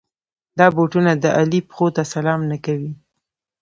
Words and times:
دا 0.57 0.67
بوټونه 0.75 1.11
د 1.23 1.25
علي 1.39 1.59
پښو 1.69 1.87
ته 1.95 2.03
سلام 2.13 2.39
نه 2.51 2.57
کوي. 2.65 2.91